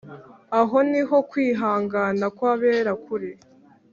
Aho 0.59 0.77
niho 0.91 1.17
kwihangana 1.29 2.25
kw‟abera 2.37 2.91
kuri, 3.03 3.29